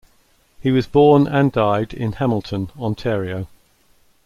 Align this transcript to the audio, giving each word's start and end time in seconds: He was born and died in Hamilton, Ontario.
He 0.59 0.71
was 0.71 0.87
born 0.87 1.27
and 1.27 1.51
died 1.51 1.93
in 1.93 2.13
Hamilton, 2.13 2.71
Ontario. 2.79 3.47